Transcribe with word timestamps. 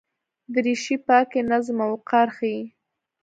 دریشي 0.53 0.95
پاکي، 1.05 1.41
نظم 1.51 1.77
او 1.85 1.89
وقار 1.93 2.27
ښيي. 2.35 2.61